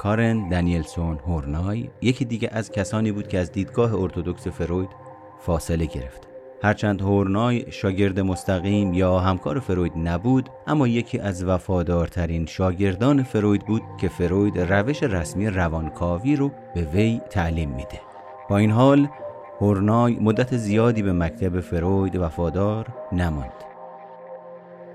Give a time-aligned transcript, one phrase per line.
[0.00, 4.88] کارن دنیلسون هورنای یکی دیگه از کسانی بود که از دیدگاه ارتودکس فروید
[5.38, 6.28] فاصله گرفت.
[6.62, 13.82] هرچند هورنای شاگرد مستقیم یا همکار فروید نبود اما یکی از وفادارترین شاگردان فروید بود
[14.00, 18.00] که فروید روش رسمی روانکاوی رو به وی تعلیم میده.
[18.48, 19.08] با این حال
[19.60, 23.52] هورنای مدت زیادی به مکتب فروید وفادار نماند.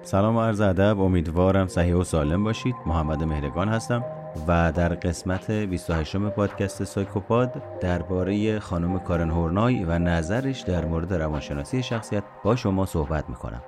[0.01, 2.75] سلام و عرض ادب امیدوارم صحیح و سالم باشید.
[2.85, 4.03] محمد مهرگان هستم.
[4.47, 11.83] و در قسمت 28 پادکست سایکوپاد درباره خانم کارن هورنای و نظرش در مورد روانشناسی
[11.83, 13.61] شخصیت با شما صحبت می‌کنم.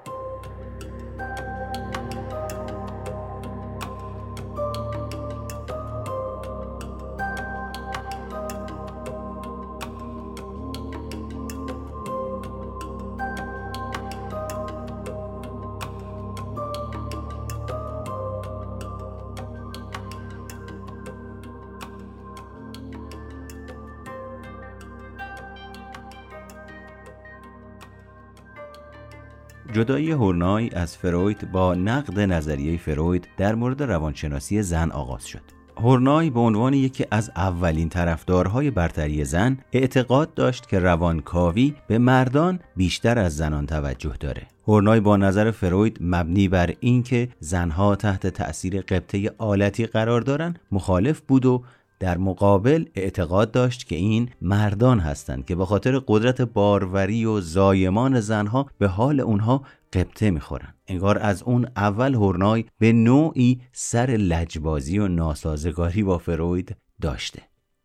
[29.74, 35.42] جدایی هورنای از فروید با نقد نظریه فروید در مورد روانشناسی زن آغاز شد.
[35.78, 42.60] هورنای به عنوان یکی از اولین طرفدارهای برتری زن اعتقاد داشت که روانکاوی به مردان
[42.76, 44.48] بیشتر از زنان توجه داره.
[44.68, 51.22] هورنای با نظر فروید مبنی بر اینکه زنها تحت تأثیر قبطه آلتی قرار دارند مخالف
[51.22, 51.64] بود و
[52.00, 58.20] در مقابل اعتقاد داشت که این مردان هستند که به خاطر قدرت باروری و زایمان
[58.20, 65.00] زنها به حال اونها قبطه می‌خورن انگار از اون اول هورنای به نوعی سر لجبازی
[65.00, 67.42] و ناسازگاری با فروید داشته.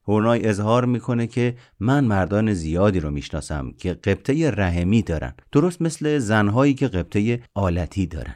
[0.09, 5.35] هورنای اظهار می‌کنه که من مردان زیادی رو می‌شناسم که قبطه رحمی دارن.
[5.53, 8.35] درست مثل زنهایی که قبطه آلتی دارن.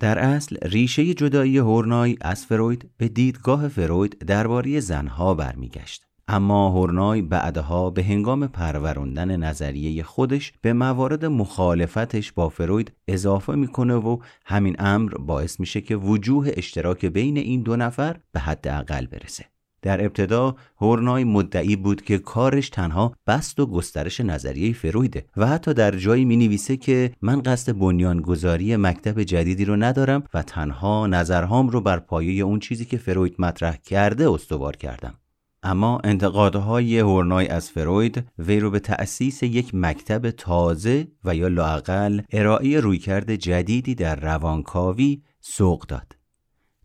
[0.00, 6.06] در اصل ریشه جدایی هورنای از فروید به دیدگاه فروید درباره زنها برمیگشت.
[6.28, 13.94] اما هورنای بعدها به هنگام پروروندن نظریه خودش به موارد مخالفتش با فروید اضافه می‌کنه
[13.94, 19.06] و همین امر باعث میشه که وجوه اشتراک بین این دو نفر به حد اقل
[19.06, 19.44] برسه.
[19.86, 25.74] در ابتدا هورنای مدعی بود که کارش تنها بست و گسترش نظریه فرویده و حتی
[25.74, 31.68] در جایی می نویسه که من قصد بنیانگذاری مکتب جدیدی رو ندارم و تنها نظرهام
[31.68, 35.14] رو بر پایه اون چیزی که فروید مطرح کرده استوار کردم.
[35.62, 42.20] اما انتقادهای هورنای از فروید وی رو به تأسیس یک مکتب تازه و یا لاقل
[42.32, 46.16] ارائه رویکرد جدیدی در روانکاوی سوق داد.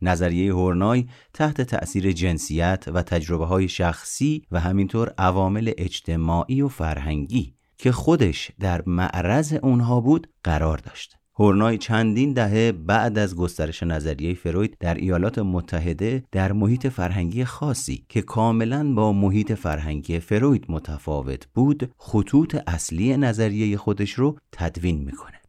[0.02, 7.56] نظریه هورنای تحت تأثیر جنسیت و تجربه های شخصی و همینطور عوامل اجتماعی و فرهنگی
[7.78, 11.18] که خودش در معرض اونها بود قرار داشت.
[11.40, 18.06] هورنای چندین دهه بعد از گسترش نظریه فروید در ایالات متحده در محیط فرهنگی خاصی
[18.10, 25.41] که کاملا با محیط فرهنگی فروید متفاوت بود خطوط اصلی نظریه خودش رو تدوین می‌کنه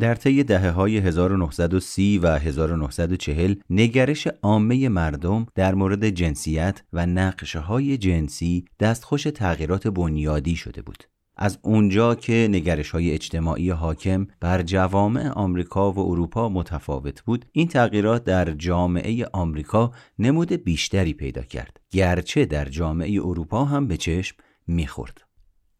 [0.00, 7.58] در طی دهه های 1930 و 1940 نگرش عامه مردم در مورد جنسیت و نقشه
[7.58, 11.04] های جنسی دستخوش تغییرات بنیادی شده بود.
[11.36, 17.68] از اونجا که نگرش های اجتماعی حاکم بر جوامع آمریکا و اروپا متفاوت بود این
[17.68, 24.36] تغییرات در جامعه آمریکا نمود بیشتری پیدا کرد گرچه در جامعه اروپا هم به چشم
[24.66, 25.20] می‌خورد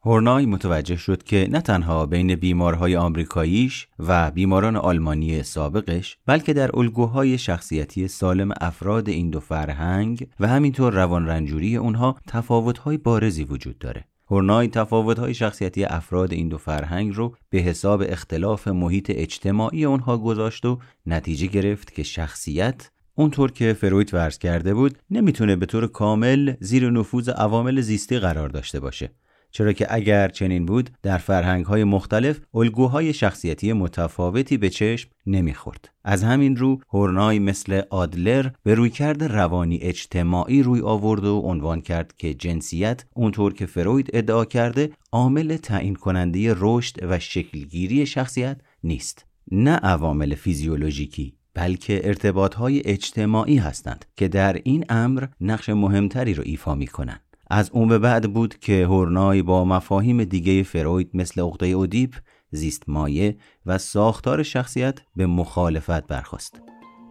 [0.07, 6.77] هورنای متوجه شد که نه تنها بین بیمارهای آمریکاییش و بیماران آلمانی سابقش بلکه در
[6.79, 13.79] الگوهای شخصیتی سالم افراد این دو فرهنگ و همینطور روان رنجوری اونها تفاوتهای بارزی وجود
[13.79, 14.05] داره.
[14.31, 20.67] هورنای تفاوتهای شخصیتی افراد این دو فرهنگ رو به حساب اختلاف محیط اجتماعی اونها گذاشت
[20.67, 26.55] و نتیجه گرفت که شخصیت اونطور که فروید ورز کرده بود نمی‌تونه به طور کامل
[26.61, 29.11] زیر نفوذ عوامل زیستی قرار داشته باشه
[29.57, 35.91] چرا که اگر چنین بود در فرهنگ های مختلف الگوهای شخصیتی متفاوتی به چشم نمی‌خورد
[36.05, 42.15] از همین رو هورنای مثل آدلر به رویکرد روانی اجتماعی روی آورد و عنوان کرد
[42.17, 49.27] که جنسیت اونطور که فروید ادعا کرده عامل تعیین کننده رشد و شکلگیری شخصیت نیست
[49.51, 56.43] نه عوامل فیزیولوژیکی بلکه ارتباط های اجتماعی هستند که در این امر نقش مهمتری رو
[56.47, 57.34] ایفا می کنند.
[57.55, 62.15] از اون به بعد بود که هورنای با مفاهیم دیگه فروید مثل عقده اودیپ،
[62.51, 63.37] زیست مایه
[63.67, 66.61] و ساختار شخصیت به مخالفت برخواست.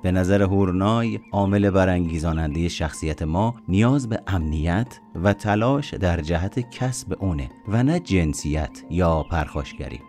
[0.04, 7.18] به نظر هورنای عامل برانگیزاننده شخصیت ما نیاز به امنیت و تلاش در جهت کسب
[7.20, 10.00] اونه و نه جنسیت یا پرخاشگری.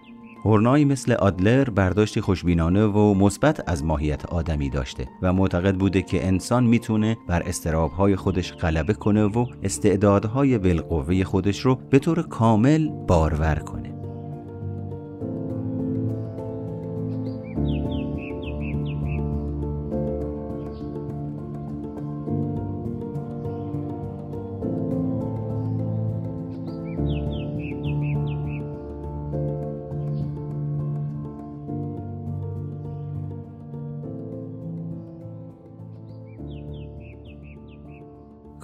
[0.44, 6.26] هورنای مثل آدلر برداشتی خوشبینانه و مثبت از ماهیت آدمی داشته و معتقد بوده که
[6.26, 12.88] انسان می‌تونه بر استرابهای خودش غلبه کنه و استعدادهای بالقوه خودش رو به طور کامل
[12.88, 13.93] بارور کنه.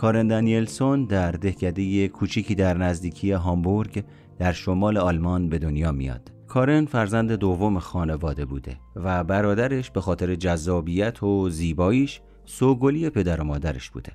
[0.01, 4.05] کارن دانیلسون در دهکده کوچیکی در نزدیکی هامبورگ
[4.39, 6.33] در شمال آلمان به دنیا میاد.
[6.47, 13.45] کارن فرزند دوم خانواده بوده و برادرش به خاطر جذابیت و زیباییش سوگلی پدر و
[13.45, 14.13] مادرش بوده.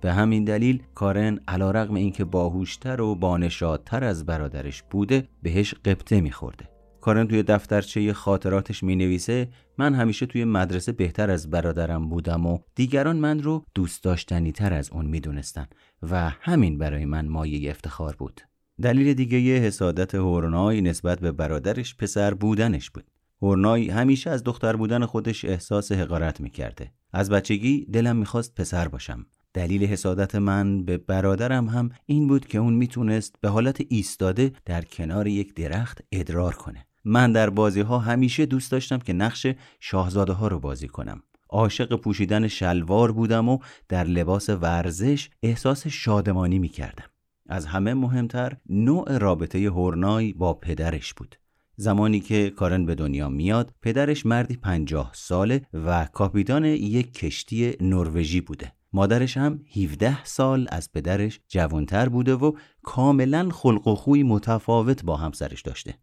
[0.00, 6.20] به همین دلیل کارن علا رقم اینکه باهوشتر و بانشادتر از برادرش بوده بهش قبطه
[6.20, 6.77] میخورده.
[7.08, 12.58] کارن توی دفترچه خاطراتش می نویسه من همیشه توی مدرسه بهتر از برادرم بودم و
[12.74, 15.66] دیگران من رو دوست داشتنی تر از اون می دونستن
[16.10, 18.40] و همین برای من مایه افتخار بود.
[18.82, 23.04] دلیل دیگه یه حسادت هورنای نسبت به برادرش پسر بودنش بود.
[23.42, 26.92] هورنای همیشه از دختر بودن خودش احساس حقارت می‌کرده.
[27.12, 29.26] از بچگی دلم می‌خواست پسر باشم.
[29.54, 34.82] دلیل حسادت من به برادرم هم این بود که اون می‌تونست به حالت ایستاده در
[34.82, 36.87] کنار یک درخت ادرار کنه.
[37.08, 39.46] من در بازی ها همیشه دوست داشتم که نقش
[39.80, 43.58] شاهزاده ها رو بازی کنم عاشق پوشیدن شلوار بودم و
[43.88, 47.04] در لباس ورزش احساس شادمانی می کردم.
[47.46, 51.36] از همه مهمتر نوع رابطه هورنای با پدرش بود.
[51.76, 58.40] زمانی که کارن به دنیا میاد پدرش مردی پنجاه ساله و کاپیتان یک کشتی نروژی
[58.40, 58.72] بوده.
[58.92, 62.52] مادرش هم 17 سال از پدرش جوانتر بوده و
[62.82, 65.94] کاملا خلق و خوی متفاوت با همسرش داشته.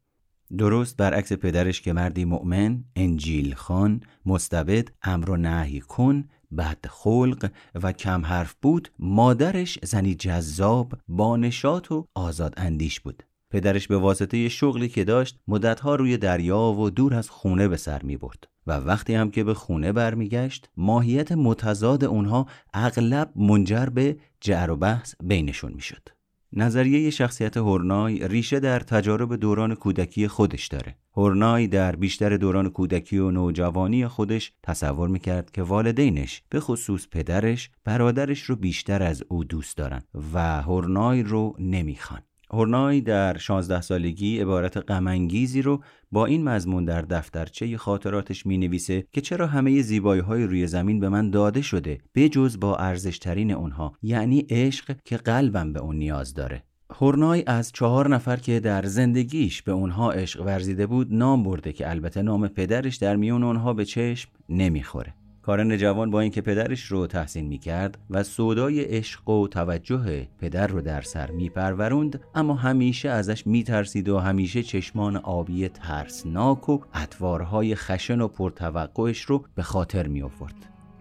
[0.57, 6.23] درست برعکس پدرش که مردی مؤمن، انجیل خان، مستبد، امر و نهی کن،
[6.57, 13.87] بد خلق و کم حرف بود مادرش زنی جذاب بانشات و آزاد اندیش بود پدرش
[13.87, 18.17] به واسطه شغلی که داشت مدتها روی دریا و دور از خونه به سر می
[18.17, 24.71] برد و وقتی هم که به خونه برمیگشت ماهیت متضاد اونها اغلب منجر به جعر
[24.71, 26.14] و بحث بینشون می‌شد.
[26.57, 30.95] نظریه شخصیت هورنای ریشه در تجارب دوران کودکی خودش داره.
[31.17, 37.69] هورنای در بیشتر دوران کودکی و نوجوانی خودش تصور می‌کرد که والدینش به خصوص پدرش
[37.83, 40.01] برادرش رو بیشتر از او دوست دارن
[40.33, 42.21] و هورنای رو نمی‌خوان.
[42.55, 49.07] هورنای در 16 سالگی عبارت غمانگیزی رو با این مضمون در دفترچه خاطراتش می نویسه
[49.11, 53.93] که چرا همه زیبایی های روی زمین به من داده شده بجز با ارزشترین اونها
[54.01, 56.63] یعنی عشق که قلبم به اون نیاز داره.
[56.89, 61.89] هورنای از چهار نفر که در زندگیش به اونها عشق ورزیده بود نام برده که
[61.89, 65.13] البته نام پدرش در میون اونها به چشم نمی‌خوره.
[65.45, 70.81] کارن جوان با اینکه پدرش رو تحسین می‌کرد و سودای عشق و توجه پدر رو
[70.81, 78.21] در سر میپروروند اما همیشه ازش میترسید و همیشه چشمان آبی ترسناک و اطوارهای خشن
[78.21, 80.55] و پرتوقعش رو به خاطر میآورد.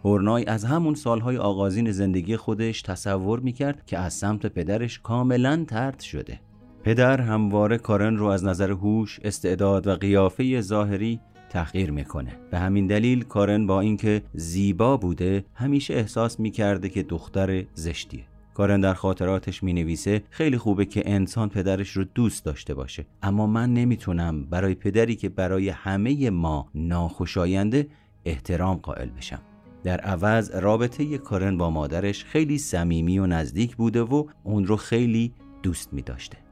[0.04, 6.00] هورنای از همون سالهای آغازین زندگی خودش تصور می‌کرد که از سمت پدرش کاملا ترد
[6.00, 6.40] شده.
[6.82, 11.20] پدر همواره کارن رو از نظر هوش، استعداد و قیافه ظاهری
[11.54, 12.36] تحقیر می‌کنه.
[12.50, 18.24] به همین دلیل کارن با اینکه زیبا بوده همیشه احساس می‌کرده که دختر زشتیه.
[18.54, 23.06] کارن در خاطراتش می نویسه خیلی خوبه که انسان پدرش رو دوست داشته باشه.
[23.22, 27.86] اما من نمی‌تونم برای پدری که برای همه ما ناخوشاینده
[28.24, 29.40] احترام قائل بشم.
[29.84, 35.32] در عوض رابطه کارن با مادرش خیلی صمیمی و نزدیک بوده و اون رو خیلی
[35.62, 36.43] دوست می داشته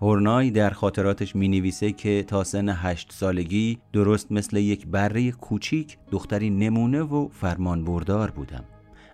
[0.00, 5.98] هورنای در خاطراتش می نویسه که تا سن هشت سالگی درست مثل یک بره کوچیک
[6.10, 8.64] دختری نمونه و فرمان بردار بودم.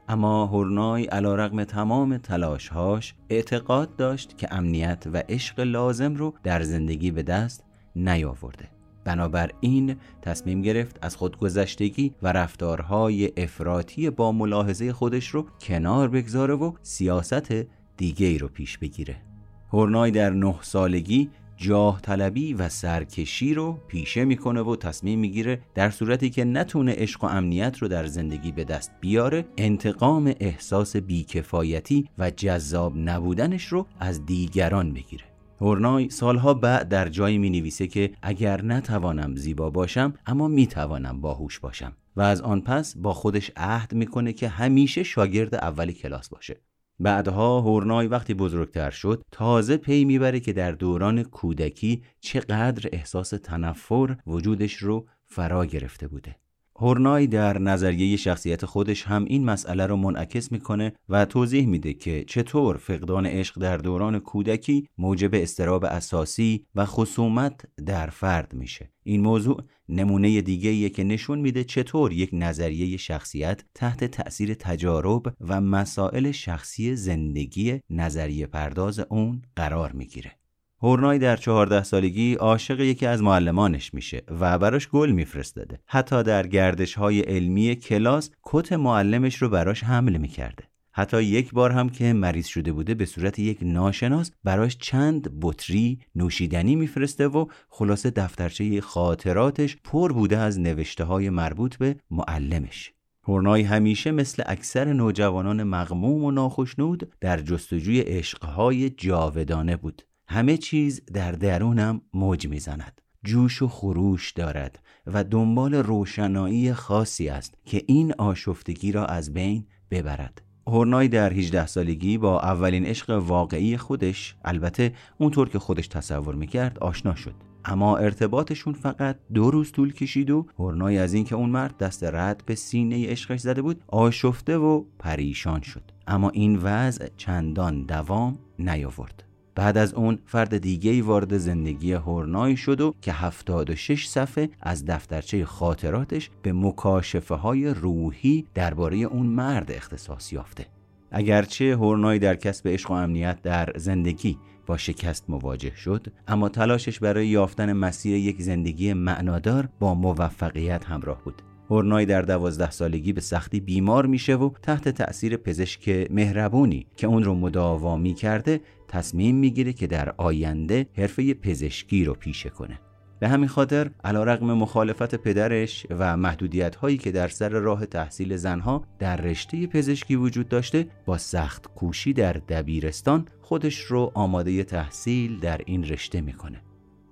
[0.08, 6.62] اما هورنای علا رقم تمام تلاشهاش اعتقاد داشت که امنیت و عشق لازم رو در
[6.62, 7.64] زندگی به دست
[7.96, 8.68] نیاورده.
[9.04, 16.72] بنابراین تصمیم گرفت از خودگذشتگی و رفتارهای افراطی با ملاحظه خودش رو کنار بگذاره و
[16.82, 17.52] سیاست
[17.96, 19.31] دیگه ای رو پیش بگیره.
[19.72, 25.90] هورنای در نه سالگی جاه طلبی و سرکشی رو پیشه می‌کنه و تصمیم می‌گیره در
[25.90, 32.08] صورتی که نتونه عشق و امنیت رو در زندگی به دست بیاره انتقام احساس بیکفایتی
[32.18, 35.24] و جذاب نبودنش رو از دیگران بگیره
[35.60, 41.20] هورنای سالها بعد در جایی می نویسه که اگر نتوانم زیبا باشم اما می توانم
[41.20, 41.92] باهوش باشم.
[42.16, 46.60] و از آن پس با خودش عهد می‌کنه که همیشه شاگرد اول کلاس باشه.
[47.02, 54.16] بعدها هورنای وقتی بزرگتر شد تازه پی می‌بره که در دوران کودکی چقدر احساس تنفر
[54.26, 56.41] وجودش رو فرا گرفته بوده.
[56.82, 62.24] هورنای در نظریه شخصیت خودش هم این مسئله رو منعکس می‌کنه و توضیح میده که
[62.24, 68.90] چطور فقدان عشق در دوران کودکی موجب استراب اساسی و خصومت در فرد میشه.
[69.02, 75.60] این موضوع نمونه دیگه که نشون میده چطور یک نظریه شخصیت تحت تأثیر تجارب و
[75.60, 80.41] مسائل شخصی زندگی نظریه پرداز اون قرار می‌گیره.
[80.82, 85.80] هورنای در چهارده سالگی عاشق یکی از معلمانش میشه و براش گل میفرستاده.
[85.86, 90.64] حتی در گردش های علمی کلاس کت معلمش رو براش حمل می‌کرده.
[90.92, 95.98] حتی یک بار هم که مریض شده بوده به صورت یک ناشناس براش چند بطری
[96.14, 102.92] نوشیدنی میفرسته و خلاصه دفترچه خاطراتش پر بوده از نوشته های مربوط به معلمش.
[103.24, 110.02] هورنای همیشه مثل اکثر نوجوانان مغموم و ناخشنود در جستجوی عشقهای جاودانه بود.
[110.32, 113.00] همه چیز در درونم موج می‌زند.
[113.24, 119.66] جوش و خروش دارد و دنبال روشنایی خاصی است که این آشفتگی را از بین
[119.90, 120.42] ببرد.
[120.66, 126.78] هورنای در 18 سالگی با اولین عشق واقعی خودش البته اونطور که خودش تصور می‌کرد
[126.78, 127.34] آشنا شد.
[127.64, 132.42] اما ارتباطشون فقط دو روز طول کشید و هورنای از اینکه اون مرد دست رد
[132.46, 135.82] به سینه عشقش زده بود آشفته و پریشان شد.
[136.06, 139.31] اما این وضع چندان دوام نیاورد.
[139.54, 145.44] بعد از اون فرد دیگه وارد زندگی هورنای شد و که 76 صفحه از دفترچه
[145.44, 150.66] خاطراتش به مکاشفه های روحی درباره اون مرد اختصاص یافته.
[151.10, 156.98] اگرچه هورنای در کسب عشق و امنیت در زندگی با شکست مواجه شد اما تلاشش
[156.98, 161.42] برای یافتن مسیر یک زندگی معنادار با موفقیت همراه بود.
[161.72, 167.24] هورنای در دوازده سالگی به سختی بیمار میشه و تحت تأثیر پزشک مهربونی که اون
[167.24, 172.80] رو مداوا می کرده تصمیم می‌گیره که در آینده حرفه پزشکی رو پیشه کنه.
[173.20, 178.84] به همین خاطر رقم مخالفت پدرش و محدودیت هایی که در سر راه تحصیل زنها
[178.98, 185.60] در رشته پزشکی وجود داشته با سخت کوشی در دبیرستان خودش رو آماده تحصیل در
[185.66, 186.62] این رشته می‌کنه.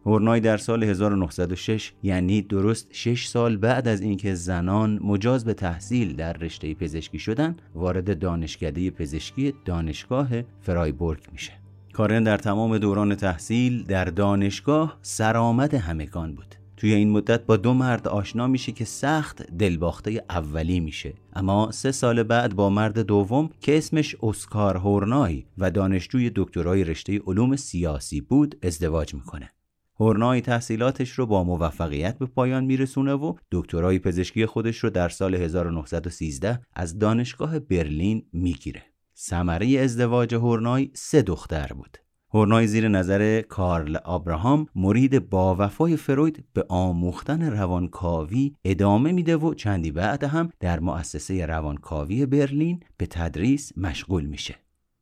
[0.07, 6.16] هورنای در سال 1906 یعنی درست 6 سال بعد از اینکه زنان مجاز به تحصیل
[6.16, 10.28] در رشته پزشکی شدن وارد دانشکده پزشکی دانشگاه
[10.61, 11.52] فرایبورگ میشه.
[11.92, 16.54] کارن در تمام دوران تحصیل در دانشگاه سرآمد همگان بود.
[16.76, 21.14] توی این مدت با دو مرد آشنا میشه که سخت دلباخته اولی میشه.
[21.33, 27.21] اما سه سال بعد با مرد دوم که اسمش اسکار هورنای و دانشجوی دکترای رشته
[27.26, 29.50] علوم سیاسی بود ازدواج می‌کنه.
[30.00, 35.35] هورنای تحصیلاتش رو با موفقیت به پایان میرسونه و دکترای پزشکی خودش رو در سال
[35.35, 38.83] 1913 از دانشگاه برلین می‌گیره.
[39.16, 41.99] ثمره ازدواج هورنای سه دختر بود.
[42.35, 49.54] هورنای زیر نظر کارل آبراهام مرید با وفای فروید به آموختن روانکاوی ادامه میده و
[49.54, 54.57] چندی بعد هم در مؤسسه روانکاوی برلین به تدریس مشغول میشه.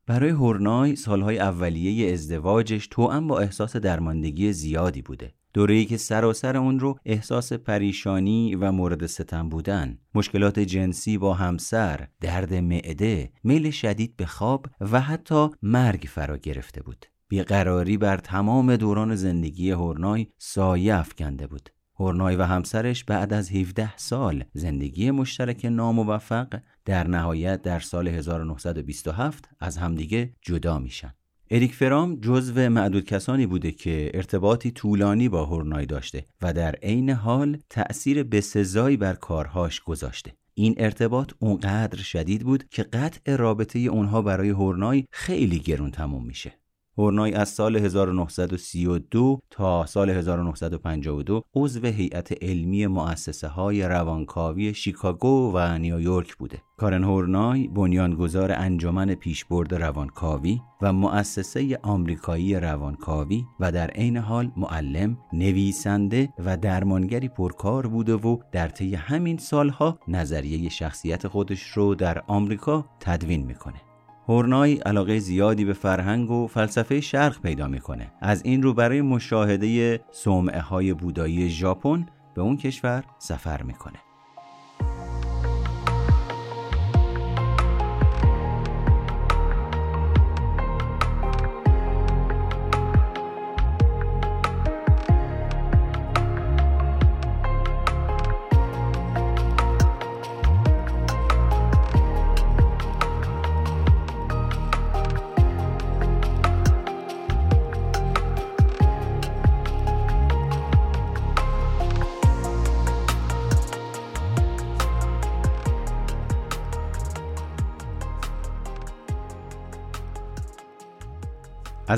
[0.09, 5.35] برای هورنای سالهای اولیه ازدواجش توأم با احساس درماندگی زیادی بوده.
[5.55, 9.99] دوره‌ای که سراسر اون رو احساس پریشانی و مورد ستم بودن.
[10.15, 16.83] مشکلات جنسی با همسر درد معده میل شدید به خواب و حتی مرگ فرا گرفته
[16.83, 17.07] بود.
[17.29, 21.71] بیقراری بر تمام دوران زندگی هورنای سایه افکنده بود.
[22.01, 29.49] هورنای و همسرش بعد از 17 سال زندگی مشترک ناموفق در نهایت در سال 1927
[29.61, 31.15] از همدیگه جدا میشن.
[31.51, 37.11] اریک فرام جزو معدود کسانی بوده که ارتباطی طولانی با هورنای داشته و در عین
[37.11, 40.33] حال تأثیر بسزایی بر کارهاش گذاشته.
[40.55, 46.53] این ارتباط اونقدر شدید بود که قطع رابطه اونها برای هورنای خیلی گرون تموم میشه.
[46.99, 55.79] هورنای از سال 1932 تا سال 1952 عضو هیئت علمی مؤسسه های روانکاوی شیکاگو و
[55.79, 56.63] نیویورک بوده.
[56.77, 65.19] کارن هورنای بنیانگذار انجمن پیشبرد روانکاوی و مؤسسه آمریکایی روانکاوی و در عین حال معلم،
[65.33, 72.23] نویسنده و درمانگری پرکار بوده و در طی همین سالها نظریه شخصیت خودش رو در
[72.27, 73.88] آمریکا تدوین می‌کنه.
[74.29, 78.13] هورنای علاقه زیادی به فرهنگ و فلسفه شرق پیدا می‌کنه.
[78.21, 84.08] از این رو برای مشاهده صومعه های بودایی ژاپن به اون کشور سفر می‌کنه.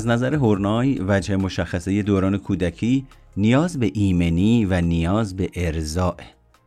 [0.01, 3.05] از نظر هورنای وجه مشخصه دوران کودکی
[3.37, 6.17] نیاز به ایمنی و نیاز به ارزاع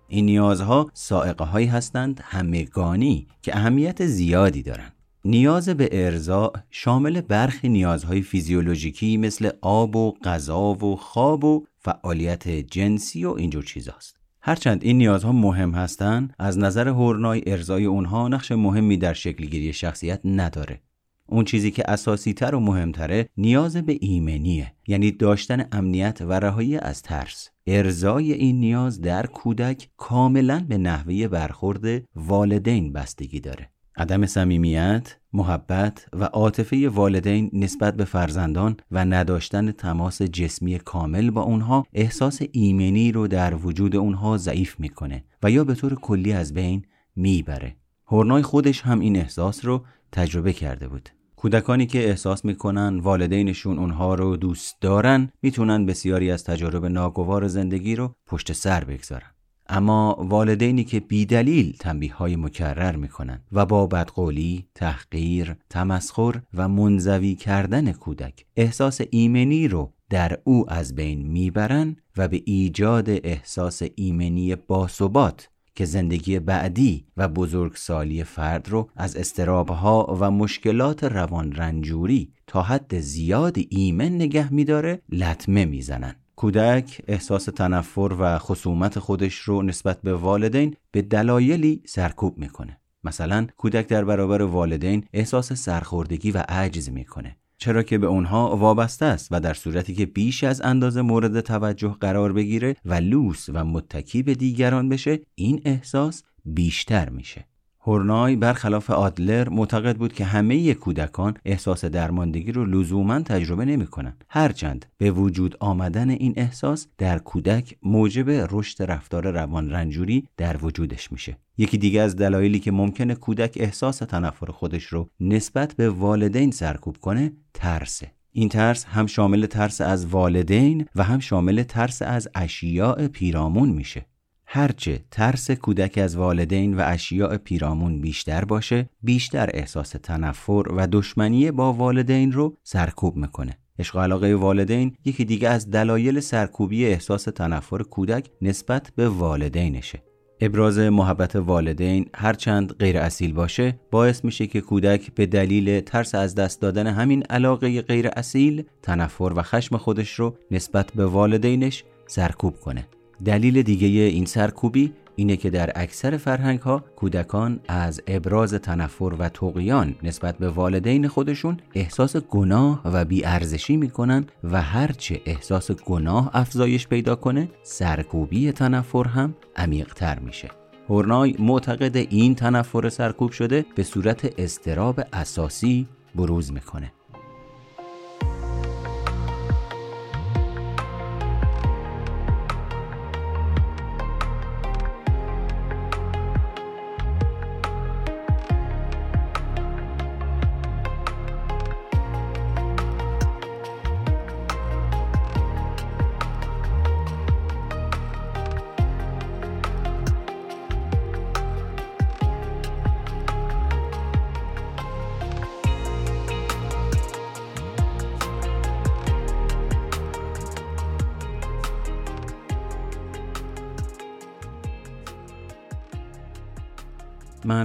[0.09, 4.93] این نیازها سائقه هایی هستند همگانی که اهمیت زیادی دارند
[5.25, 12.49] نیاز به ارزاع شامل برخی نیازهای فیزیولوژیکی مثل آب و غذا و خواب و فعالیت
[12.49, 14.17] جنسی و اینجور چیزاست.
[14.41, 20.21] هرچند این نیازها مهم هستند، از نظر هورنای ارزای اونها نقش مهمی در شکلگیری شخصیت
[20.25, 20.81] نداره.
[21.29, 26.77] اون چیزی که اساسی تر و مهمتره نیاز به ایمنیه یعنی داشتن امنیت و رهایی
[26.77, 34.27] از ترس ارزای این نیاز در کودک کاملا به نحوه برخورد والدین بستگی داره عدم
[34.27, 41.87] صمیمیت، محبت و عاطفه والدین نسبت به فرزندان و نداشتن تماس جسمی کامل با اونها
[41.93, 46.85] احساس ایمنی رو در وجود اونها ضعیف می‌کنه و یا به طور کلی از بین
[47.17, 47.77] می‌بره.
[48.07, 51.09] هورنای خودش هم این احساس رو تجربه کرده بود.
[51.45, 57.97] کودکانی که احساس می‌کنن والدینشون اونها رو دوست دارن می‌تونن بسیاری از تجارب ناگوار زندگی
[57.97, 59.31] رو پشت سر بگذارن.
[59.69, 67.35] اما والدینی که بیدلیل تنبیه های مکرر می‌کنن و با بدقولی، تحقیر، تمسخر و منزوی
[67.35, 74.57] کردن کودک احساس ایمنی رو در او از بین می‌برن و به ایجاد احساس ایمنی
[74.57, 82.63] باثبات که زندگی بعدی و بزرگسالی فرد رو از استرابها و مشکلات روان رنجوری تا
[82.63, 86.15] حد زیاد ایمن نگه میداره لطمه می‌زنن.
[86.37, 92.81] کودک احساس تنفر و خصومت خودش رو نسبت به والدین به دلایلی سرکوب می‌کنه.
[93.05, 97.37] مثلا کودک در برابر والدین احساس سرخوردگی و عجز می‌کنه.
[97.59, 101.97] چرا که به اونها وابسته است و در صورتی که بیش از اندازه مورد توجه
[102.01, 107.47] قرار بگیره و لوس و متکی به دیگران بشه این احساس بیشتر میشه.
[107.87, 114.17] هورنای برخلاف آدلر معتقد بود که همه کودکان احساس درماندگی رو لزوما تجربه نمی کنن.
[114.29, 121.13] هرچند به وجود آمدن این احساس در کودک موجب رشد رفتار روان رنجوری در وجودش
[121.13, 121.39] میشه.
[121.59, 126.97] یکی دیگه از دلایلی که ممکنه کودک احساس تنفر خودش رو نسبت به والدین سرکوب
[126.97, 128.13] کنه ترسه.
[128.33, 134.07] این ترس هم شامل ترس از والدین و هم شامل ترس از اشیاء پیرامون میشه.
[134.47, 141.51] هرچه ترس کودک از والدین و اشیاء پیرامون بیشتر باشه بیشتر احساس تنفر و دشمنی
[141.51, 143.59] با والدین رو سرکوب می‌کنه.
[143.79, 150.03] عشق علاقه والدین یکی دیگه از دلایل سرکوبی احساس تنفر کودک نسبت به والدینشه.
[150.41, 156.35] ابراز محبت والدین هرچند غیر اصیل باشه باعث میشه که کودک به دلیل ترس از
[156.35, 162.61] دست دادن همین علاقه غیر اصیل تنفر و خشم خودش رو نسبت به والدینش سرکوب
[162.61, 162.87] کنه.
[163.25, 169.29] دلیل دیگه این سرکوبی اینه که در اکثر فرهنگ ها کودکان از ابراز تنفر و
[169.29, 176.89] توقیان نسبت به والدین خودشون احساس گناه و بیارزشی می‌کنن و هرچه احساس گناه افزایش
[176.89, 180.51] پیدا کنه سرکوبی تنفر هم عمیقتر میشه.
[180.89, 186.93] هورنای معتقد این تنفر سرکوب شده به صورت استراب اساسی بروز می‌کنه.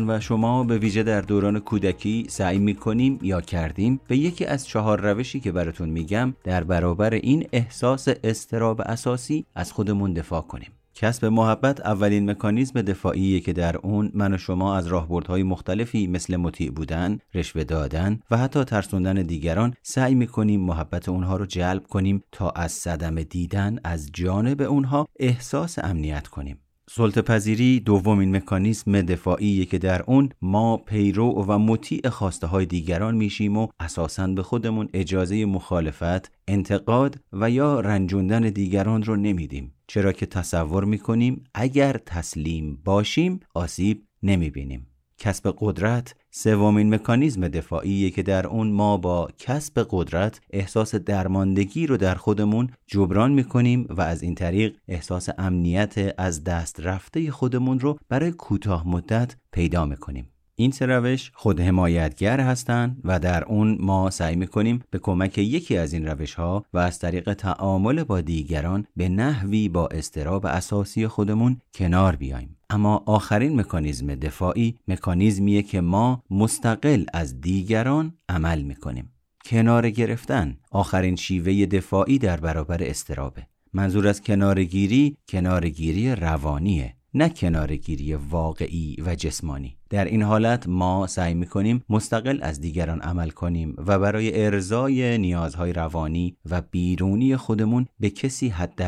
[0.10, 5.02] و شما به ویژه در دوران کودکی سعی می‌کنیم یا کردیم به یکی از چهار
[5.02, 11.26] روشی که براتون میگم در برابر این احساس استراب اساسی از خودمون دفاع کنیم کسب
[11.26, 16.72] محبت اولین مکانیزم دفاعی که در اون من و شما از راهبردهای مختلفی مثل مطیع
[16.72, 22.50] بودن، رشوه دادن و حتی ترسوندن دیگران سعی می‌کنیم محبت اونها رو جلب کنیم تا
[22.50, 26.60] از صدم دیدن از جانب اونها احساس امنیت کنیم.
[26.92, 33.16] سلطه پذیری دومین مکانیسم دفاعی که در اون ما پیرو و مطیع خواسته های دیگران
[33.16, 39.74] میشیم و اساساً به خودمون اجازه مخالفت، انتقاد و یا رنجوندن دیگران رو نمیدیم.
[39.88, 44.89] چرا که تصور می‌کنیم اگر تسلیم باشیم آسیب نمی‌بینیم.
[45.20, 51.98] کسب قدرت سومین مکانیزم دفاعی که در اون ما با کسب قدرت احساس درماندگی رو
[51.98, 58.00] در خودمون جبران می‌کنیم و از این طریق احساس امنیت از دست رفته خودمون رو
[58.10, 60.32] برای کوتاه مدت پیدا می‌کنیم.
[60.60, 65.78] این سه روش خود حمایتگر هستند و در اون ما سعی می‌کنیم به کمک یکی
[65.78, 71.08] از این روش ها و از طریق تعامل با دیگران به نحوی با استراب اساسی
[71.08, 72.58] خودمون کنار بیایم.
[72.70, 79.12] اما آخرین مکانیزم دفاعی مکانیزمیه که ما مستقل از دیگران عمل می‌کنیم.
[79.46, 83.48] کنار گرفتن آخرین شیوه دفاعی در برابر استرابه.
[83.74, 89.78] منظور از کنارگیری کنارگیری روانیه نه کنارگیری واقعی و جسمانی.
[89.90, 95.74] در این حالت ما سعی می‌کنیم مستقل از دیگران عمل کنیم و برای ارزای نیازهای
[95.74, 98.82] روانی و بیرونی خودمون به کسی حد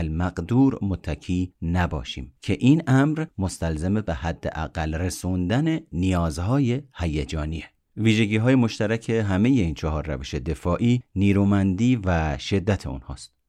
[0.82, 7.66] متکی نباشیم که این امر مستلزم به حد اقل رسوندن نیازهای هیجانیه.
[7.98, 13.41] ویژگی های مشترک همه این چهار روش دفاعی نیرومندی و شدت اونهاست.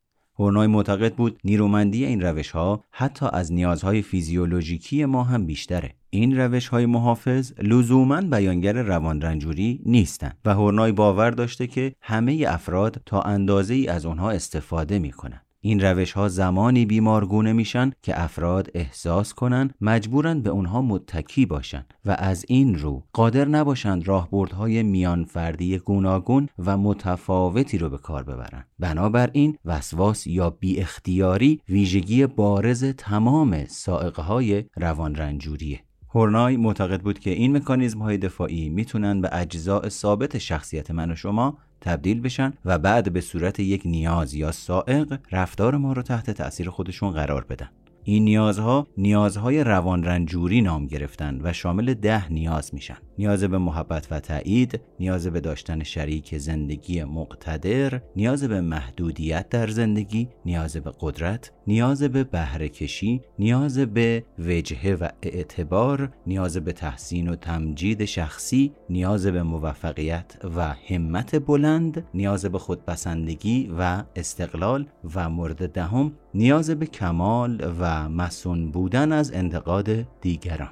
[0.42, 6.36] هورنای معتقد بود نیرومندی این روش ها حتی از نیازهای فیزیولوژیکی ما هم بیشتره این
[6.36, 13.02] روش های محافظ لزوما بیانگر روان رنجوری نیستند و هورنای باور داشته که همه افراد
[13.06, 15.51] تا اندازه ای از آنها استفاده می کنند.
[15.64, 21.84] این روش ها زمانی بیمارگونه میشن که افراد احساس کنن مجبورن به اونها متکی باشن
[22.04, 28.22] و از این رو قادر نباشند راهبردهای میان فردی گوناگون و متفاوتی رو به کار
[28.22, 28.64] ببرن.
[28.78, 35.80] بنابراین وسواس یا بی اختیاری ویژگی بارز تمام سائقه های روان رنجوریه
[36.14, 41.14] هورنای معتقد بود که این مکانیزم های دفاعی می‌تونن به اجزاء ثابت شخصیت من و
[41.14, 46.30] شما تبدیل بشن و بعد به صورت یک نیاز یا سائق رفتار ما رو تحت
[46.30, 47.68] تأثیر خودشون قرار بدن.
[48.04, 52.96] این نیازها نیازهای روان رنجوری نام گرفتن و شامل ده نیاز میشن.
[53.18, 59.66] نیاز به محبت و تایید نیاز به داشتن شریک زندگی مقتدر نیاز به محدودیت در
[59.66, 66.72] زندگی نیاز به قدرت نیاز به بهره کشی نیاز به وجهه و اعتبار نیاز به
[66.72, 74.86] تحسین و تمجید شخصی نیاز به موفقیت و همت بلند نیاز به خودپسندگی و استقلال
[75.14, 80.70] و مورد دهم نیاز به کمال و مسون بودن از انتقاد دیگران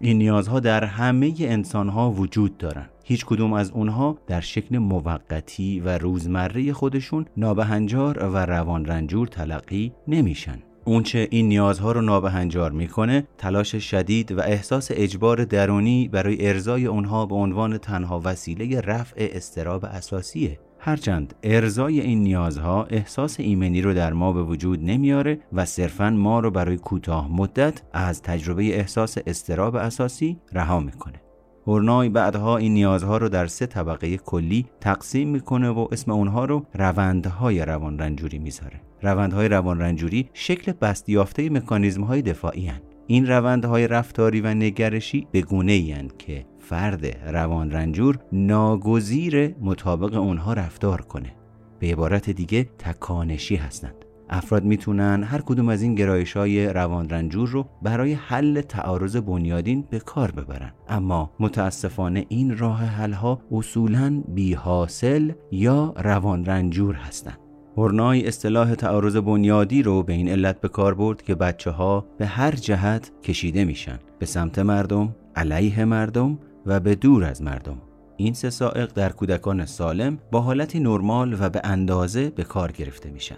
[0.00, 2.91] این نیازها در همه انسانها وجود دارند.
[3.04, 9.92] هیچ کدوم از اونها در شکل موقتی و روزمره خودشون نابهنجار و روان رنجور تلقی
[10.08, 10.58] نمیشن.
[10.84, 17.26] اونچه این نیازها رو نابهنجار می‌کنه تلاش شدید و احساس اجبار درونی برای ارزای اونها
[17.26, 24.12] به عنوان تنها وسیله رفع استراب اساسیه هرچند ارزای این نیازها احساس ایمنی رو در
[24.12, 29.76] ما به وجود نمیاره و صرفا ما رو برای کوتاه مدت از تجربه احساس استراب
[29.76, 31.20] اساسی رها می‌کنه
[31.66, 36.66] هورنای بعدها این نیازها رو در سه طبقه کلی تقسیم می‌کنه و اسم اونها رو
[36.74, 38.80] روندهای روان رنجوری می‌ذاره.
[39.02, 42.80] روندهای روان رنجوری شکل بستیافته مکانیزم های دفاعی هن.
[43.06, 51.00] این روندهای رفتاری و نگرشی به گونه که فرد روان رنجور ناگزیر مطابق اونها رفتار
[51.00, 51.34] کنه.
[51.78, 54.04] به عبارت دیگه تکانشی هستند.
[54.32, 59.84] افراد می‌تونن هر کدوم از این گرایش های روان رنجور رو برای حل تعارض بنیادین
[59.90, 60.72] به کار ببرن.
[60.88, 67.38] اما متاسفانه این راه حل ها اصولا بی حاصل یا روان رنجور هستند
[67.76, 72.26] هورنای اصطلاح تعارض بنیادی رو به این علت به کار برد که بچه ها به
[72.26, 73.98] هر جهت کشیده میشن.
[74.18, 77.78] به سمت مردم، علیه مردم و به دور از مردم.
[78.16, 83.10] این سه سائق در کودکان سالم با حالتی نرمال و به اندازه به کار گرفته
[83.10, 83.36] میشن.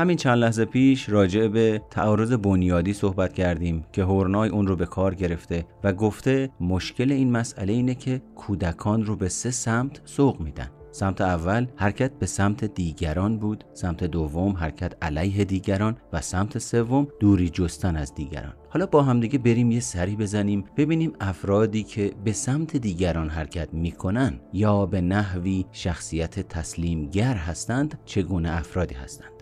[0.00, 4.86] همین چند لحظه پیش راجع به تعارض بنیادی صحبت کردیم که هورنای اون رو به
[4.86, 10.40] کار گرفته و گفته مشکل این مسئله اینه که کودکان رو به سه سمت سوق
[10.40, 10.70] میدن.
[10.90, 17.08] سمت اول حرکت به سمت دیگران بود سمت دوم حرکت علیه دیگران و سمت سوم
[17.20, 18.52] دوری جستن از دیگران.
[18.68, 24.40] حالا با همدیگه بریم یه سری بزنیم ببینیم افرادی که به سمت دیگران حرکت می‌کنن
[24.52, 29.39] یا به نحوی شخصیت تسلیمگر هستند چگونه افرادی هستند.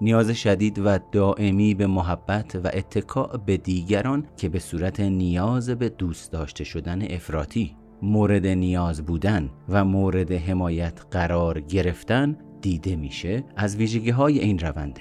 [0.00, 5.88] نیاز شدید و دائمی به محبت و اتکاع به دیگران که به صورت نیاز به
[5.88, 13.76] دوست داشته شدن افراطی مورد نیاز بودن و مورد حمایت قرار گرفتن دیده میشه از
[13.76, 15.00] ویژگی های این رونده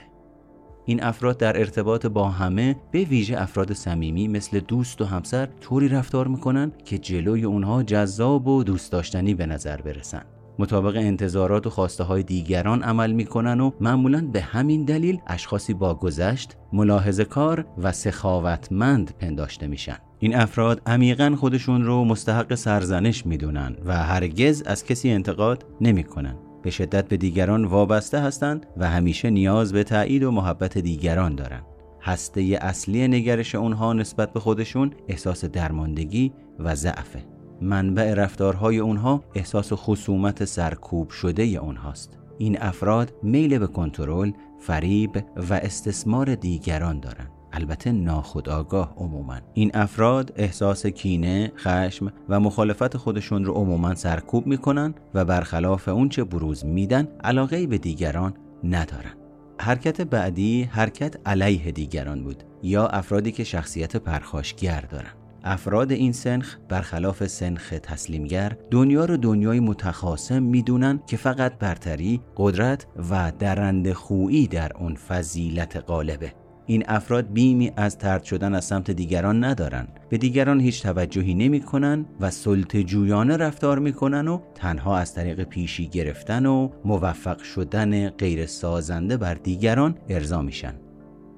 [0.86, 5.88] این افراد در ارتباط با همه به ویژه افراد صمیمی مثل دوست و همسر طوری
[5.88, 10.26] رفتار می‌کنن که جلوی اونها جذاب و دوست داشتنی به نظر برسن.
[10.60, 15.96] مطابق انتظارات و خواسته های دیگران عمل می‌کنن و معمولا به همین دلیل اشخاصی با
[15.96, 23.76] گذشت ملاحظه کار و سخاوتمند پنداشته میشن این افراد عمیقا خودشون رو مستحق سرزنش می‌دونن
[23.86, 29.74] و هرگز از کسی انتقاد نمی‌کنن به شدت به دیگران وابسته هستند و همیشه نیاز
[29.74, 31.64] به تایید و محبت دیگران دارند.
[32.02, 37.39] هسته اصلی نگرش اونها نسبت به خودشون احساس درماندگی و ضعفه.
[37.62, 42.18] منبع رفتارهای اونها احساس خصومت سرکوب شده اونهاست.
[42.38, 47.32] این افراد میل به کنترل، فریب و استثمار دیگران دارند.
[47.52, 49.38] البته ناخودآگاه عموما.
[49.54, 56.24] این افراد احساس کینه، خشم و مخالفت خودشون رو عموما سرکوب می‌کنن و برخلاف اونچه
[56.24, 59.14] بروز میدن علاقه به دیگران ندارن.
[59.60, 65.14] حرکت بعدی حرکت علیه دیگران بود یا افرادی که شخصیت پرخاشگر دارن.
[65.44, 72.88] افراد این سنخ برخلاف سنخ تسلیمگر دنیا رو دنیای متخاصم می‌دونن که فقط برتری، قدرت
[73.12, 76.34] و درند خویی در اون فضیلت غالبه.
[76.66, 79.88] این افراد بیمی از ترد شدن از سمت دیگران ندارن.
[80.10, 85.88] به دیگران هیچ توجهی نمی‌کنن و سلط جویانه رفتار می‌کنن و تنها از طریق پیشی
[85.88, 90.74] گرفتن و موفق شدن غیر سازنده بر دیگران ارضا میشن.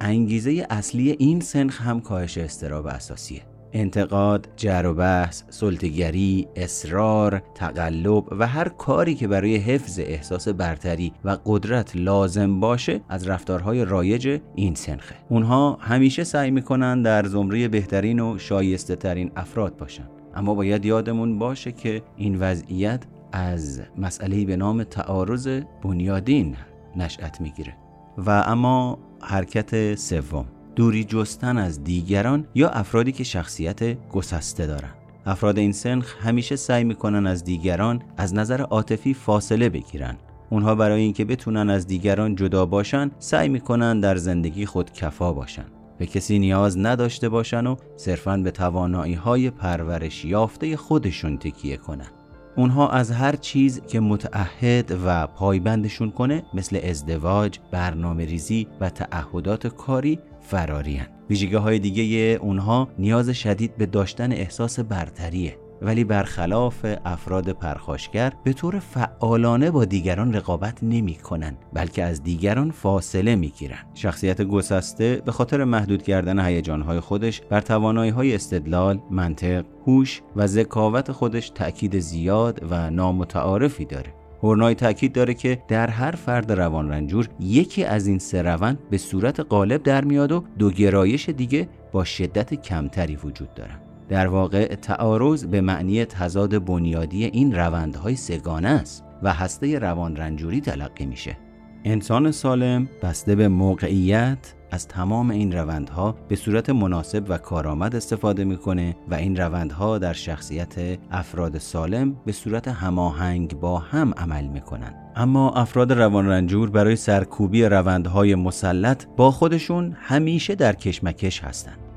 [0.02, 3.42] انگیزه اصلی این سنخ هم کاهش استراب اساسیه.
[3.74, 11.14] انتقاد، جر و بحث، سلطگری، اصرار، تقلب و هر کاری که برای حفظ احساس برتری
[11.24, 15.16] و قدرت لازم باشه از رفتارهای رایج این سنخه.
[15.30, 20.08] اونها همیشه سعی می‌کنن در زمره بهترین و شایسته ترین افراد باشن.
[20.36, 26.56] اما باید یادمون باشه که این وضعیت از مسئله به نام تعارض بنیادین
[26.96, 27.76] نشأت می‌گیره.
[28.18, 30.46] و اما حرکت سوم.
[30.76, 34.96] دوری جستن از دیگران یا افرادی که شخصیت گسسته دارند.
[35.26, 40.18] افراد این سنخ همیشه سعی می‌کنن از دیگران از نظر عاطفی فاصله بگیرن
[40.50, 45.66] اونها برای اینکه بتونن از دیگران جدا باشن سعی می‌کنن در زندگی خود کفا باشن
[45.98, 52.08] به کسی نیاز نداشته باشن و صرفا به توانایی های پرورش یافته خودشون تکیه کنن
[52.56, 59.68] اونها از هر چیز که متعهد و پایبندشون کنه مثل ازدواج، برنامه ریزی و تعهدات
[59.68, 60.20] کاری
[60.52, 68.34] فرارین ویژگی های دیگه اونها نیاز شدید به داشتن احساس برتریه ولی برخلاف افراد پرخاشگر
[68.44, 73.78] به طور فعالانه با دیگران رقابت نمی کنن بلکه از دیگران فاصله می گیرن.
[73.94, 80.48] شخصیت گسسته به خاطر محدود کردن هیجانهای خودش بر توانایی های استدلال، منطق، هوش و
[80.48, 84.21] ذکاوت خودش تأکید زیاد و نامتعارفی داره.
[84.43, 88.97] هورنای تاکید داره که در هر فرد روان رنجور یکی از این سه روند به
[88.97, 93.80] صورت غالب در میاد و دو گرایش دیگه با شدت کمتری وجود دارن.
[94.10, 100.62] در واقع تعارض به معنی تضاد بنیادی این روندهای سگانه است و هسته روان رنجوری
[100.62, 101.38] تلقی میشه.
[101.84, 108.44] انسان سالم بسته به موقعیت از تمام این روندها به صورت مناسب و کارآمد استفاده
[108.44, 114.94] می‌کنه و این روندها در شخصیت افراد سالم به صورت هماهنگ با هم عمل می‌کنن.
[115.16, 121.90] اما افراد روان رنجور برای سرکوبی روندهای مسلط با خودشون همیشه در کشمکش هستند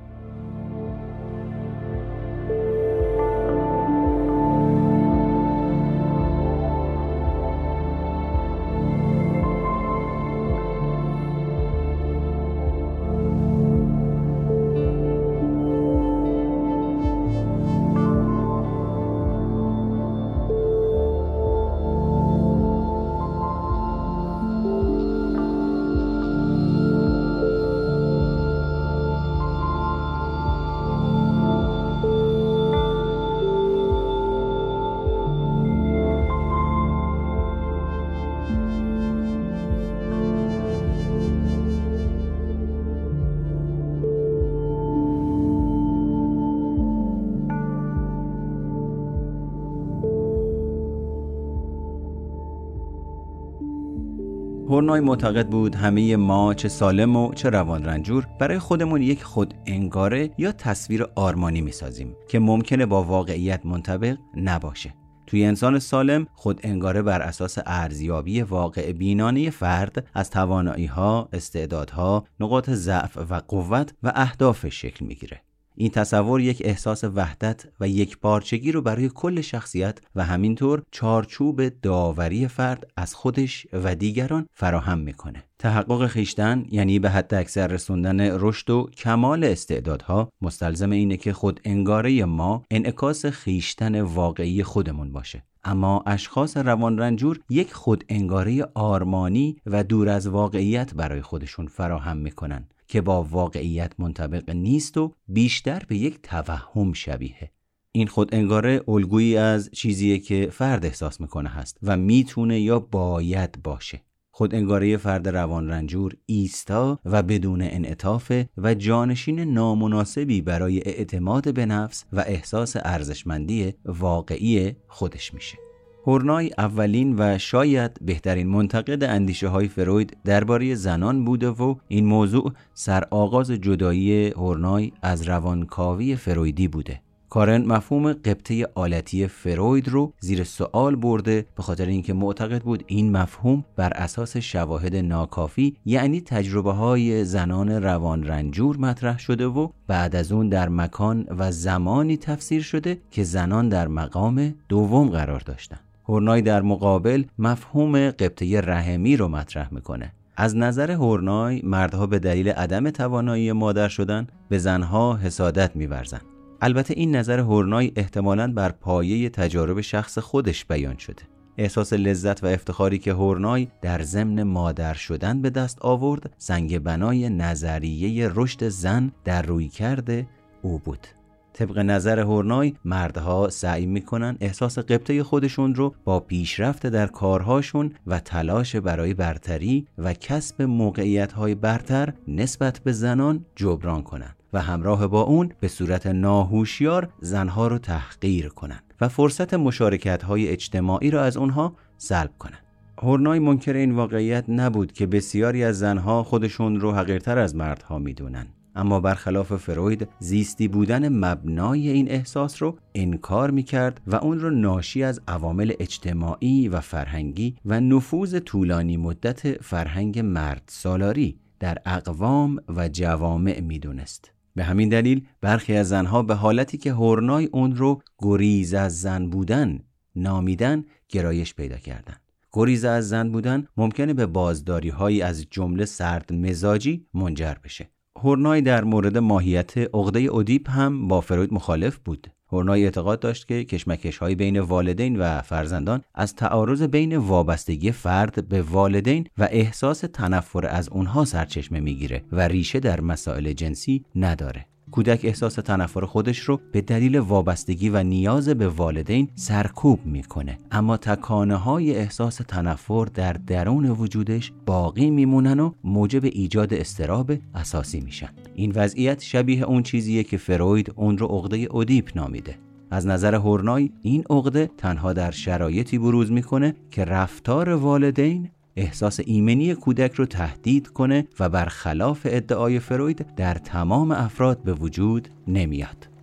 [54.84, 59.54] هورنای معتقد بود همه ما چه سالم و چه روان رنجور برای خودمون یک خود
[59.66, 64.94] انگاره یا تصویر آرمانی می‌سازیم که ممکنه با واقعیت منطبق نباشه
[65.26, 72.24] توی انسان سالم خود انگاره بر اساس ارزیابی واقع بینانه فرد از توانایی ها، استعدادها،
[72.40, 75.42] نقاط ضعف و قوت و اهدافش شکل می‌گیره.
[75.76, 81.68] این تصور یک احساس وحدت و یک پارچگی رو برای کل شخصیت و همینطور چارچوب
[81.68, 85.44] داوری فرد از خودش و دیگران فراهم می‌کنه.
[85.58, 91.60] تحقق خیشتن یعنی به حد اکثر رسوندن رشد و کمال استعدادها مستلزم اینه که خود
[91.64, 95.42] انگاره ما انعکاس خیشتن واقعی خودمون باشه.
[95.64, 102.16] اما اشخاص روان رنجور یک خود انگاره آرمانی و دور از واقعیت برای خودشون فراهم
[102.16, 107.50] می‌کنن که با واقعیت منطبق نیست و بیشتر به یک توهم شبیه
[107.92, 113.62] این خود انگاره الگویی از چیزیه که فرد احساس می‌کنه هست و می‌تونه یا باید
[113.62, 121.54] باشه خود انگاره فرد روان رنجور ایستا و بدون انعطاف و جانشین نامناسبی برای اعتماد
[121.54, 125.63] به نفس و احساس ارزشمندی واقعی خودش میشه.
[126.06, 132.52] هورنای اولین و شاید بهترین منتقد اندیشه های فروید درباره زنان بوده و این موضوع
[132.74, 137.00] سرآغاز جدایی هورنای از روانکاوی فرویدی بوده.
[137.34, 143.12] کارن مفهوم قبطه آلتی فروید رو زیر سوال برده به خاطر اینکه معتقد بود این
[143.16, 150.16] مفهوم بر اساس شواهد ناکافی یعنی تجربه های زنان روان رنجور مطرح شده و بعد
[150.16, 155.78] از اون در مکان و زمانی تفسیر شده که زنان در مقام دوم قرار داشتن
[156.08, 160.12] هورنای در مقابل مفهوم قبطه رحمی رو مطرح می‌کنه.
[160.36, 166.24] از نظر هورنای مردها به دلیل عدم توانایی مادر شدن به زنها حسادت میورزند
[166.60, 171.22] البته این نظر هورنای احتمالاً بر پایه تجارب شخص خودش بیان شده.
[171.58, 177.28] احساس لذت و افتخاری که هورنای در ضمن مادر شدن به دست آورد سنگ بنای
[177.28, 180.26] نظریه رشد زن در روی کرده
[180.62, 181.06] او بود.
[181.54, 188.20] طبق نظر هورنای مردها سعی می‌کنن احساس قبطه خودشون رو با پیشرفت در کارهاشون و
[188.20, 195.06] تلاش برای برتری و کسب موقعیت های برتر نسبت به زنان جبران کنند و همراه
[195.06, 201.22] با اون به صورت ناهوشیار زنها رو تحقیر کنند و فرصت مشارکت های اجتماعی را
[201.22, 202.64] از اونها سلب کنند.
[203.02, 208.46] هورنای منکر این واقعیت نبود که بسیاری از زنها خودشون رو حقیرتر از مردها می‌دونن
[208.74, 215.02] اما برخلاف فروید زیستی بودن مبنای این احساس رو انکار می‌کرد و اون رو ناشی
[215.02, 222.88] از عوامل اجتماعی و فرهنگی و نفوذ طولانی مدت فرهنگ مرد سالاری در اقوام و
[222.88, 224.32] جوامع می‌دونست.
[224.54, 229.26] به همین دلیل برخی از زنها به حالتی که هورنای اون رو گریز از زن
[229.26, 229.80] بودن
[230.16, 232.20] نامیدن گرایش پیدا کردند.
[232.52, 237.93] گریز از زن بودن ممکنه به بازداری هایی از جمله سرد مزاجی منجر بشه.
[238.18, 242.26] هورنای در مورد ماهیت عقده اودیپ هم با فروید مخالف بود.
[242.52, 248.48] هورنای اعتقاد داشت که کشمکش های بین والدین و فرزندان از تعارض بین وابستگی فرد
[248.48, 254.66] به والدین و احساس تنفر از اونها سرچشمه می‌گیره و ریشه در مسائل جنسی نداره.
[254.94, 260.58] کودک احساس تنفر خودش رو به دلیل وابستگی و نیاز به والدین سرکوب می‌کنه.
[260.70, 268.00] اما تکانه های احساس تنفر در درون وجودش باقی میمونن و موجب ایجاد استراب اساسی
[268.00, 268.28] میشن.
[268.54, 272.58] این وضعیت شبیه اون چیزیه که فروید اون رو عقده اودیپ نامیده.
[272.90, 279.74] از نظر هورنای این عقده تنها در شرایطی بروز می‌کنه که رفتار والدین احساس ایمنی
[279.74, 286.13] کودک رو تهدید کنه و برخلاف ادعای فروید در تمام افراد به وجود نمیاد.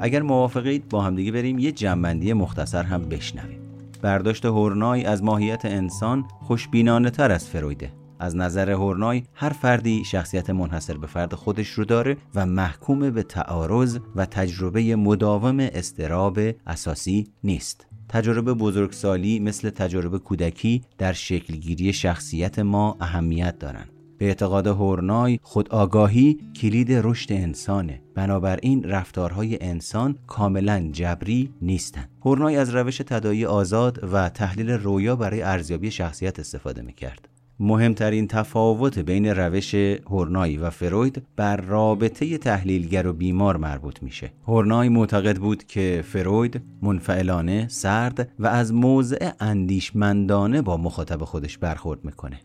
[0.00, 3.60] اگر موافقید با همدیگه بریم یه جنبندی مختصر هم بشنویم.
[4.02, 7.92] برداشت هورنای از ماهیت انسان خوشبینانه تر از فرویده.
[8.20, 13.22] از نظر هورنای هر فردی شخصیت منحصر به فرد خودش رو داره و محکوم به
[13.22, 17.86] تعارض و تجربه مداوم استراب اساسی نیست.
[18.08, 23.97] تجربه بزرگسالی مثل تجربه کودکی در شکلگیری شخصیت ما اهمیت دارند.
[24.18, 32.74] به اعتقاد هورنای خودآگاهی کلید رشد انسانه بنابراین رفتارهای انسان کاملا جبری نیستند هورنای از
[32.74, 37.28] روش تدایی آزاد و تحلیل رویا برای ارزیابی شخصیت استفاده می‌کرد
[37.60, 44.32] مهمترین تفاوت بین روش هورنای و فروید بر رابطه تحلیلگر و بیمار مربوط میشه.
[44.46, 52.04] هورنای معتقد بود که فروید منفعلانه، سرد و از موضع اندیشمندانه با مخاطب خودش برخورد
[52.04, 52.40] می‌کنه.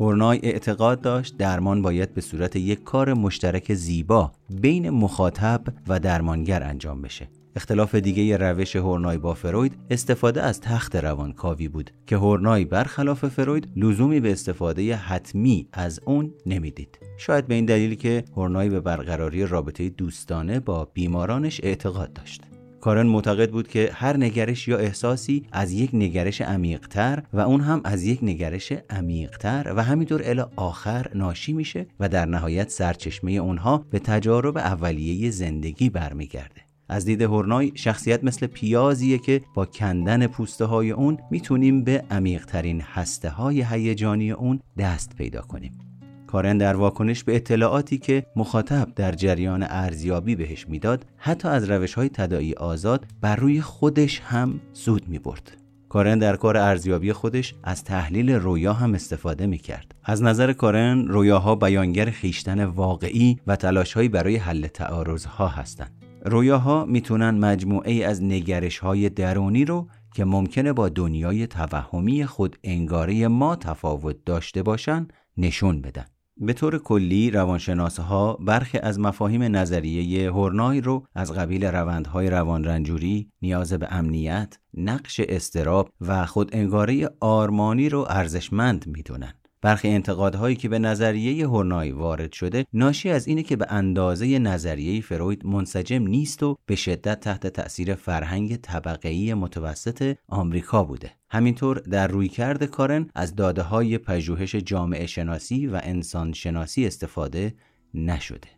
[0.00, 6.62] هورنای اعتقاد داشت درمان باید به صورت یک کار مشترک زیبا بین مخاطب و درمانگر
[6.62, 7.28] انجام بشه.
[7.56, 13.68] اختلاف دیگه روش هورنای با فروید استفاده از تخت روانکاوی بود که هورنای برخلاف فروید
[13.76, 16.98] لزومی به استفاده حتمی از اون نمی‌دید.
[17.18, 22.42] شاید به این دلیل که هورنای به برقراری رابطه دوستانه با بیمارانش اعتقاد داشت.
[22.80, 27.80] کارن معتقد بود که هر نگرش یا احساسی از یک نگرش عمیقتر و اون هم
[27.84, 33.84] از یک نگرش عمیقتر و همینطور الی آخر ناشی میشه و در نهایت سرچشمه اونها
[33.90, 36.60] به تجارب اولیه زندگی برمیگرده.
[36.88, 42.80] از دید هورنای شخصیت مثل پیازیه که با کندن پوسته های اون می‌تونیم به عمیقترین
[42.80, 45.87] هسته های هیجانی اون دست پیدا کنیم.
[46.28, 51.94] کارن در واکنش به اطلاعاتی که مخاطب در جریان ارزیابی بهش می‌داد حتی از روش
[51.94, 55.56] های تداعی آزاد بر روی خودش هم سود می برد.
[55.88, 59.94] کارن در کار ارزیابی خودش از تحلیل رویا هم استفاده می کرد.
[60.04, 66.04] از نظر کارن رویاها بیانگر خیشتن واقعی و تلاشهایی برای حل تعارضها هستند.
[66.24, 73.28] رویاها می‌تونن مجموعه از نگرش های درونی رو که ممکنه با دنیای توهمی خود انگاره
[73.28, 76.04] ما تفاوت داشته باشن نشون بدن.
[76.40, 83.72] به طور کلی روانشناسها برخی از مفاهیم نظریه هورنای رو از قبیل روندهای روانرنجوری، نیاز
[83.72, 89.34] به امنیت، نقش استراب و خود انگاره آرمانی رو ارزشمند می‌دونن.
[89.62, 95.00] برخی انتقادهایی که به نظریه هورنای وارد شده ناشی از اینه که به اندازه نظریه
[95.00, 101.10] فروید منسجم نیست و به شدت تحت تأثیر فرهنگ طبقه‌ای متوسط آمریکا بوده.
[101.30, 107.54] همینطور در رویکرد کارن از داده های پژوهش جامعه شناسی و انسان شناسی استفاده
[107.94, 108.48] نشده.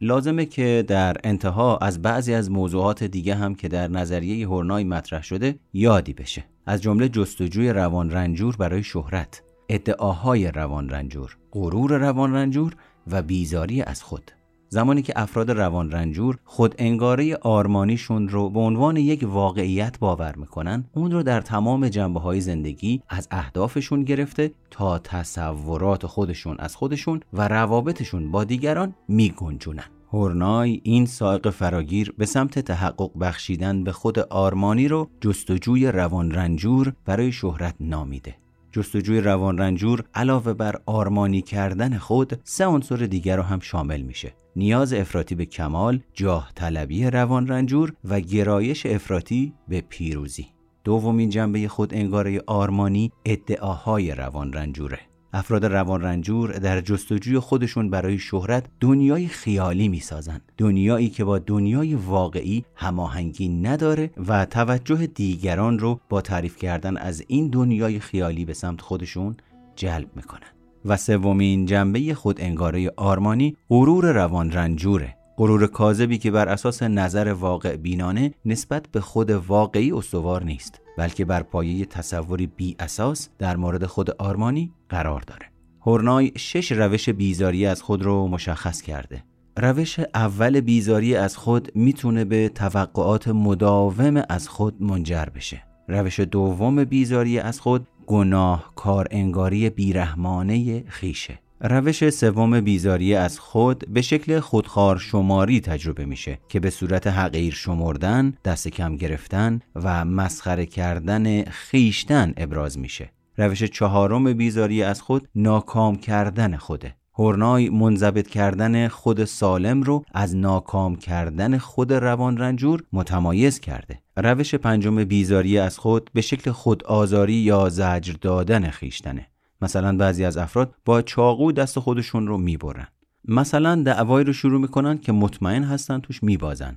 [0.00, 5.22] لازمه که در انتها از بعضی از موضوعات دیگه هم که در نظریه هورنای مطرح
[5.22, 6.44] شده یادی بشه.
[6.66, 13.82] از جمله جستجوی روان رنجور برای شهرت، ادعاهای روان رنجور، غرور روان رنجور و بیزاری
[13.82, 14.30] از خود.
[14.68, 20.84] زمانی که افراد روان رنجور خود انگاره آرمانیشون رو به عنوان یک واقعیت باور می‌کنن
[20.94, 27.20] اون رو در تمام جنبه های زندگی از اهدافشون گرفته تا تصورات خودشون از خودشون
[27.32, 34.18] و روابطشون با دیگران میگنجونن هورنای این سائق فراگیر به سمت تحقق بخشیدن به خود
[34.18, 38.36] آرمانی رو جستجوی روان رنجور برای شهرت نامیده
[38.72, 44.34] جستجوی روان رنجور علاوه بر آرمانی کردن خود سه عنصر دیگر رو هم شامل میشه.
[44.56, 50.46] نیاز افراطی به کمال جاه طلبی روان رنجور و گرایش افراطی به پیروزی.
[50.84, 58.18] دومین جنبه خود انگاره آرمانی ادعاهای روان رنجوره افراد روان رنجور در جستجوی خودشون برای
[58.18, 66.00] شهرت دنیای خیالی می‌سازن دنیایی که با دنیای واقعی هماهنگی نداره و توجه دیگران رو
[66.08, 69.36] با تعریف کردن از این دنیای خیالی به سمت خودشون
[69.76, 70.48] جلب می‌کنن.
[70.84, 77.28] و سومین جنبه خود انگاره آرمانی غرور روان رنجوره غرور کاذبی که بر اساس نظر
[77.28, 80.80] واقع بینانه نسبت به خود واقعی استوار نیست.
[81.00, 85.46] بلکه بر پایه تصوری بی اساس در مورد خود آرمانی قرار داره.
[85.80, 89.24] هورنای شش روش بیزاری از خود رو مشخص کرده.
[89.56, 95.62] روش اول بیزاری از خود می‌تونه به توقعات مداوم از خود منجر بشه.
[95.88, 101.38] روش دوم بیزاری از خود گناه کار انگاری بیرحمانه خیشه.
[101.62, 107.54] روش سوم بیزاری از خود به شکل خودخوار شماری تجربه میشه که به صورت حقیر
[107.54, 113.10] شمردن، دست کم گرفتن و مسخره کردن خیشتن ابراز میشه.
[113.36, 116.94] روش چهارم بیزاری از خود ناکام کردن خوده.
[117.18, 123.98] هورنای منضبط کردن خود سالم رو از ناکام کردن خود روان رنجور متمایز کرده.
[124.16, 129.29] روش پنجم بیزاری از خود به شکل خود آزاری یا زجر دادن خیشتنه.
[129.62, 132.86] مثلا بعضی از افراد با چاقو دست خودشون رو می‌برن
[133.24, 136.76] مثلا دعوایی رو شروع می‌کنن که مطمئن هستن توش میبازن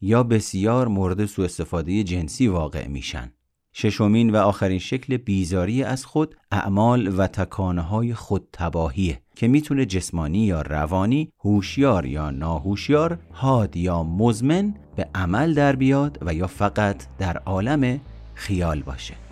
[0.00, 3.32] یا بسیار مورد سوء استفاده جنسی واقع میشن
[3.72, 9.86] ششمین و آخرین شکل بیزاری از خود اعمال و تکانه های خود تباهیه که می‌تونه
[9.86, 16.46] جسمانی یا روانی، هوشیار یا ناهوشیار، حاد یا مزمن به عمل در بیاد و یا
[16.46, 18.00] فقط در عالم
[18.34, 19.23] خیال باشه.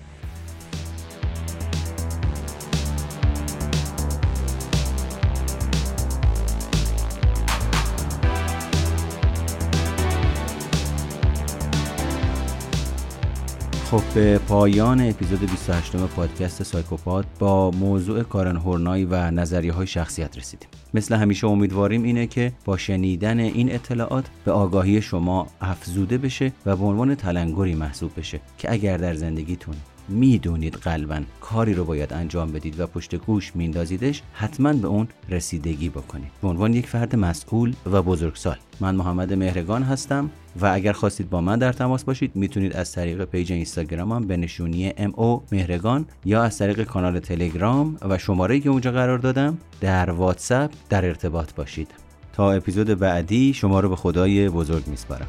[13.93, 20.39] خب به پایان اپیزود 28 پادکست سایکوپات با موضوع کارن هورنای و نظریه های شخصیت
[20.39, 20.69] رسیدیم.
[20.95, 26.77] مثل همیشه امیدواریم اینه که با شنیدن این اطلاعات به آگاهی شما افزوده بشه و
[26.77, 29.75] به عنوان تلنگری محسوب بشه که اگر در زندگیتون
[30.09, 35.89] می‌دونید قلبا کاری رو باید انجام بدید و پشت گوش میندازیدش حتما به اون رسیدگی
[35.89, 36.31] بکنید.
[36.43, 38.57] به عنوان یک فرد مسئول و بزرگسال.
[38.81, 40.31] من محمد مهرگان هستم
[40.61, 44.93] و اگر خواستید با من در تماس باشید می‌تونید از طریق پیج اینستاگرامم به نشونی
[45.15, 50.71] او مهرگان یا از طریق کانال تلگرام و شماره که اونجا قرار دادم در واتساپ
[50.89, 51.89] در ارتباط باشید.
[52.33, 55.27] تا اپیزود بعدی شما رو به خدای بزرگ میسپارم.